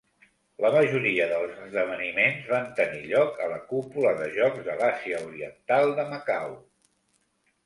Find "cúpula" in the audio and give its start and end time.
3.75-4.15